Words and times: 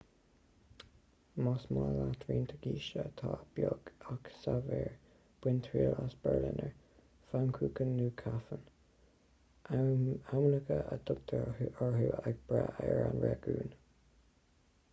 más 1.47 1.65
maith 1.73 1.97
leat 2.05 2.21
roinnt 2.29 2.53
cístí 2.61 3.01
atá 3.01 3.33
beag 3.57 3.89
ach 4.13 4.31
saibhir 4.45 4.95
bain 5.45 5.59
triail 5.67 5.97
as 6.05 6.15
berliner 6.23 6.71
pfannkuchen 7.27 7.93
nó 7.99 8.07
krapfen 8.23 8.65
ainmneacha 9.81 10.79
a 10.95 10.99
dtugtar 11.03 11.45
orthu 11.89 12.09
ag 12.31 12.41
brath 12.49 12.81
ar 12.87 13.03
an 13.11 13.23
réigiún 13.27 13.71